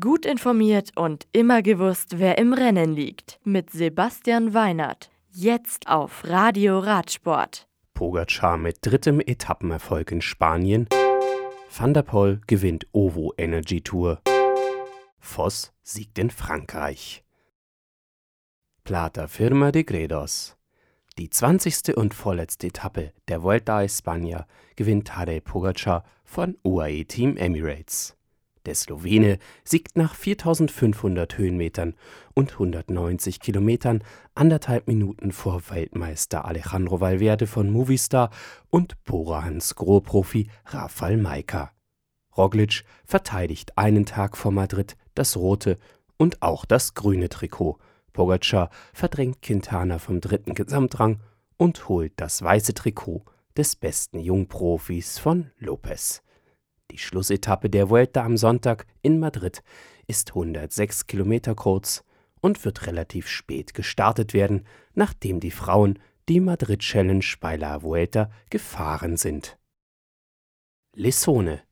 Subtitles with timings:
[0.00, 3.38] Gut informiert und immer gewusst, wer im Rennen liegt.
[3.44, 5.10] Mit Sebastian Weinert.
[5.30, 7.68] Jetzt auf Radio Radsport.
[7.92, 10.88] Pogacar mit drittem Etappenerfolg in Spanien.
[11.68, 14.22] Van der Poel gewinnt OVO Energy Tour.
[15.18, 17.22] Voss siegt in Frankreich.
[18.84, 20.56] Plata Firma de Gredos.
[21.18, 21.94] Die 20.
[21.94, 24.46] und vorletzte Etappe der Vuelta a España
[24.76, 28.16] gewinnt Tadej Pogacar von UAE Team Emirates.
[28.66, 31.94] Der Slowene siegt nach 4500 Höhenmetern
[32.32, 34.02] und 190 Kilometern
[34.34, 38.30] anderthalb Minuten vor Weltmeister Alejandro Valverde von Movistar
[38.70, 41.72] und Bora Hansgrohe-Profi Rafael Maika.
[42.36, 45.78] Roglic verteidigt einen Tag vor Madrid das rote
[46.16, 47.78] und auch das grüne Trikot.
[48.12, 51.20] Pogacar verdrängt Quintana vom dritten Gesamtrang
[51.56, 53.24] und holt das weiße Trikot
[53.56, 56.23] des besten Jungprofis von Lopez.
[56.94, 59.64] Die Schlussetappe der Vuelta am Sonntag in Madrid
[60.06, 62.04] ist 106 Kilometer kurz
[62.40, 64.64] und wird relativ spät gestartet werden,
[64.94, 69.58] nachdem die Frauen die Madrid Challenge bei La Vuelta gefahren sind.
[70.94, 71.62] Lissone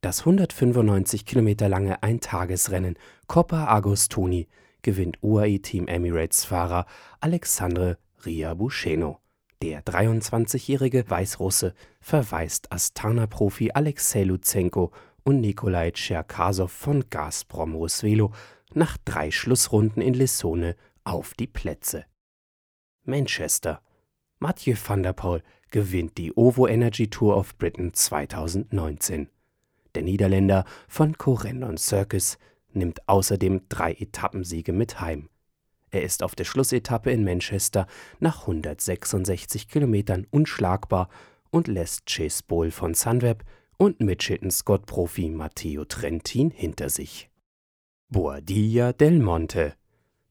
[0.00, 4.46] das 195 Kilometer lange Eintagesrennen Coppa Agostoni
[4.82, 6.86] gewinnt UAE Team Emirates Fahrer
[7.18, 9.18] Alexandre Riabucheno.
[9.60, 14.92] Der 23-jährige Weißrusse verweist Astana-Profi Alexei Luzenko
[15.24, 18.32] und Nikolai Tscherkasow von Gazprom Rusvelo
[18.72, 22.04] nach drei Schlussrunden in Lissone auf die Plätze.
[23.02, 23.82] Manchester.
[24.38, 25.42] Mathieu van der Poel
[25.72, 29.28] gewinnt die OVO Energy Tour of Britain 2019.
[29.96, 32.38] Der Niederländer von Corendon Circus
[32.72, 35.28] nimmt außerdem drei Etappensiege mit heim.
[35.90, 37.86] Er ist auf der Schlussetappe in Manchester
[38.20, 41.08] nach 166 Kilometern unschlagbar
[41.50, 43.44] und lässt Chase Bowl von Sunweb
[43.76, 47.30] und Mitchelton-Scott-Profi Matteo Trentin hinter sich.
[48.08, 49.74] Boadilla del Monte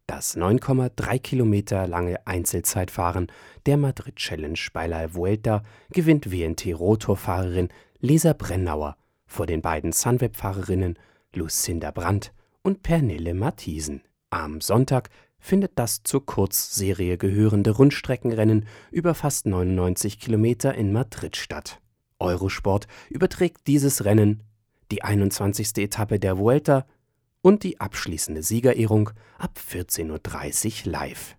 [0.08, 3.27] das 9,3 Kilometer lange Einzelzeitfahren
[3.66, 7.67] der Madrid Challenge bei La Vuelta gewinnt WNT-Rotorfahrerin
[7.99, 8.95] Lisa Brennauer
[9.26, 10.98] vor den beiden Sunweb-Fahrerinnen
[11.33, 14.02] Lucinda Brandt und Pernille Matthiesen.
[14.30, 15.09] Am Sonntag
[15.39, 21.80] findet das zur Kurzserie gehörende Rundstreckenrennen über fast 99 Kilometer in Madrid statt.
[22.20, 24.43] Eurosport überträgt dieses Rennen,
[24.92, 25.77] die 21.
[25.77, 26.86] Etappe der Vuelta
[27.42, 31.36] und die abschließende Siegerehrung ab 14.30 Uhr live.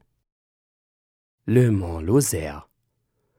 [1.45, 2.65] Le Mans Lozère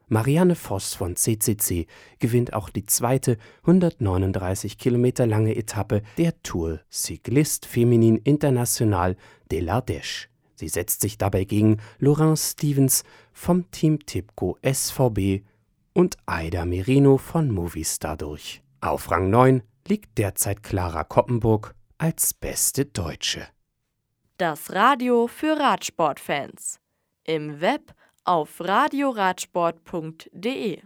[0.08, 1.86] Marianne Voss von CCC
[2.18, 9.16] gewinnt auch die zweite 139 Kilometer lange Etappe der Tour Cycliste Féminine International
[9.52, 10.29] de l'Ardèche.
[10.60, 15.42] Sie setzt sich dabei gegen Laurence Stevens vom Team Tipco SVB
[15.94, 18.60] und Aida Merino von Movistar durch.
[18.82, 23.48] Auf Rang 9 liegt derzeit Clara Koppenburg als beste Deutsche.
[24.36, 26.78] Das Radio für Radsportfans.
[27.24, 27.94] Im Web
[28.24, 30.82] auf radioradsport.de